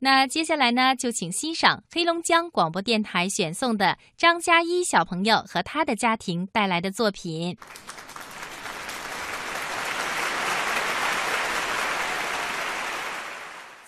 [0.00, 7.58] 那接下来呢，就请欣赏黑龙江广播电台选送的张嘉一小朋友和他的家庭带来的作品。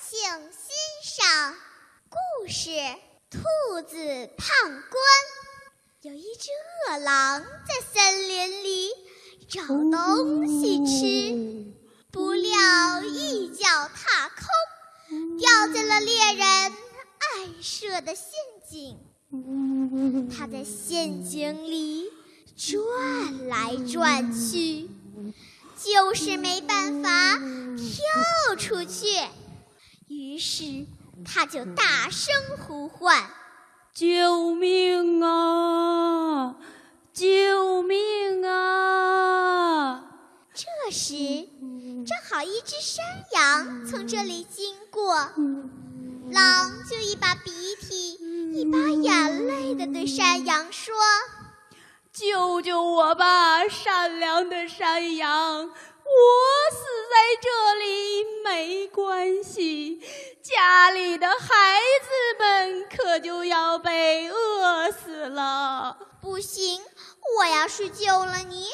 [0.01, 0.19] 请
[0.51, 1.55] 欣赏
[2.09, 2.71] 故事
[3.31, 3.39] 《兔
[3.87, 3.97] 子
[4.37, 4.81] 判官》。
[6.03, 6.49] 有一只
[6.89, 8.89] 饿狼在森林里
[9.49, 11.73] 找东西吃，
[12.11, 12.51] 不料
[13.05, 14.47] 一脚踏空，
[15.39, 18.33] 掉进了猎人暗设的陷
[18.69, 18.99] 阱。
[20.37, 22.09] 他在陷阱里
[22.57, 24.89] 转来转去，
[25.77, 29.07] 就是没办法跳出去。
[30.09, 30.87] 于是
[31.25, 33.31] 他就大声呼唤。
[33.93, 36.57] 救命啊！
[37.13, 40.05] 救命啊！
[40.55, 41.49] 这时，
[42.43, 45.15] 一只山羊从这里经过，
[46.31, 48.15] 狼就一把鼻涕
[48.55, 50.95] 一把眼泪的对山羊说
[52.13, 55.69] ：“救救我吧，善良的山羊！
[55.69, 55.73] 我
[56.73, 60.03] 死在这里没关系。”
[60.43, 65.97] 家里的孩子们可就要被饿死了！
[66.21, 66.83] 不行，
[67.39, 68.67] 我要是救了你，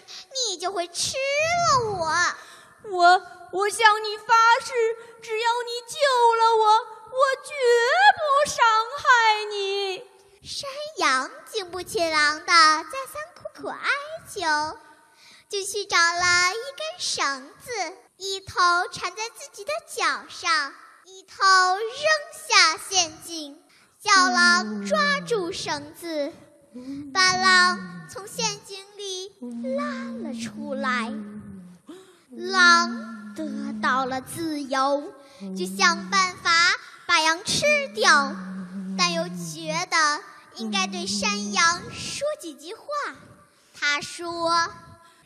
[0.48, 2.14] 你就会吃了我。
[3.52, 4.72] 我我向你发誓，
[5.20, 5.98] 只要你救
[6.36, 6.64] 了我，
[7.11, 7.53] 我绝
[8.16, 8.64] 不伤
[8.97, 10.05] 害你。
[10.44, 12.53] 山羊经不起狼的再
[13.12, 13.88] 三苦苦哀
[14.28, 14.78] 求，
[15.48, 18.55] 就去找了一根绳子，一头
[18.92, 20.72] 缠在自己的脚上。
[21.05, 21.44] 一头
[21.77, 21.88] 扔
[22.48, 23.60] 下陷阱，
[24.00, 26.33] 叫狼抓住绳子，
[27.12, 29.33] 把狼从陷阱里
[29.77, 29.83] 拉
[30.22, 30.86] 了出来。
[33.37, 35.12] 狼得到了自由，
[35.56, 36.51] 就想办法
[37.06, 38.34] 把羊吃掉，
[38.98, 40.23] 但又觉得
[40.55, 42.84] 应该对山羊说几句话。
[43.78, 44.70] 他说：“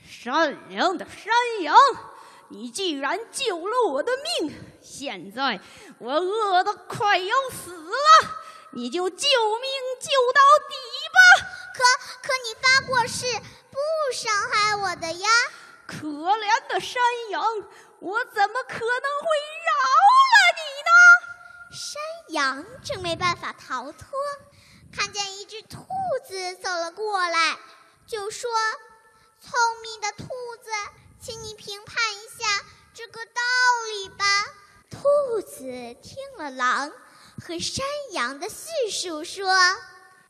[0.05, 1.77] 善良的山羊。”
[2.53, 4.53] 你既然救了我的命，
[4.83, 5.61] 现在
[5.99, 8.31] 我饿得快要死了，
[8.73, 9.71] 你就救命
[10.01, 10.75] 救到底
[11.15, 11.47] 吧。
[11.73, 13.25] 可可你发过誓
[13.71, 13.79] 不
[14.13, 15.29] 伤害我的呀！
[15.91, 17.43] 可怜的山羊，
[17.99, 19.27] 我怎么可能会
[19.67, 19.73] 饶
[20.31, 20.93] 了你呢？
[21.73, 24.09] 山羊正没办法逃脱，
[24.97, 25.84] 看见一只兔
[26.28, 27.59] 子走了过来，
[28.06, 28.49] 就说
[29.43, 29.53] ：“聪
[29.83, 30.25] 明的兔
[30.62, 30.71] 子。”
[31.21, 32.65] 请你评判一下
[32.95, 33.43] 这个道
[33.93, 34.25] 理吧。
[34.91, 35.61] 兔子
[36.01, 36.91] 听了狼
[37.45, 39.53] 和山羊的叙述，说：“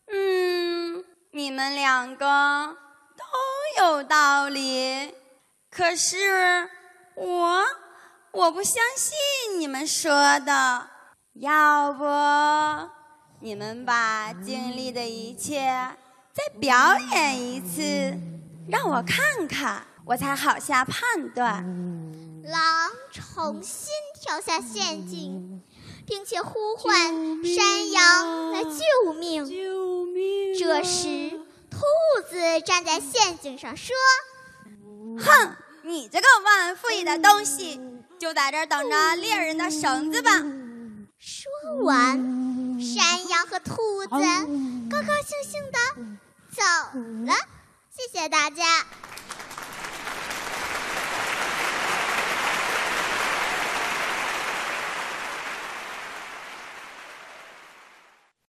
[0.08, 2.76] 嗯，你们两个
[3.16, 5.14] 都有道理。
[5.70, 6.68] 可是
[7.14, 7.62] 我，
[8.32, 10.88] 我不相信你们说的。
[11.34, 12.04] 要不，
[13.40, 15.60] 你们把经历的一切
[16.32, 18.18] 再表演一次，
[18.68, 21.62] 让我看看。”我才好下判断。
[22.42, 25.62] 狼重新跳下陷阱，
[26.04, 29.46] 并且呼唤山羊来救命。
[29.48, 30.58] 救命！
[30.58, 31.30] 这时，
[31.70, 31.78] 兔
[32.28, 33.94] 子站在陷阱上说
[35.20, 37.80] ：“哼，你这个忘恩负义的东西，
[38.18, 40.30] 就在这等着猎人的绳子吧。”
[41.18, 41.50] 说
[41.82, 42.16] 完，
[42.80, 45.78] 山羊和兔子高高兴兴的
[46.50, 46.62] 走
[47.26, 47.34] 了。
[47.90, 48.64] 谢谢大家。